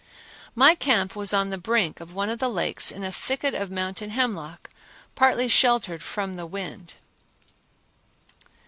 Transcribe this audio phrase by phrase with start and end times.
[0.55, 3.69] My camp was on the brink of one of the lakes in a thicket of
[3.69, 4.71] mountain hemlock,
[5.13, 6.95] partly sheltered from the wind.